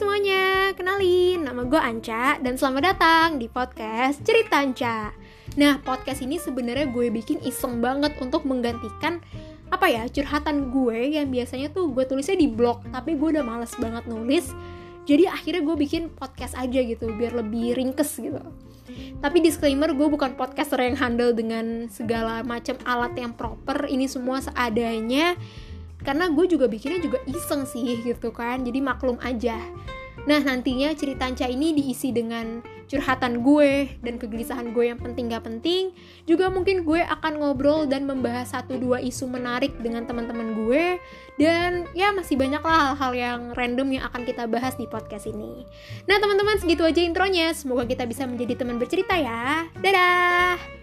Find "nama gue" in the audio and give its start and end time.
1.44-1.76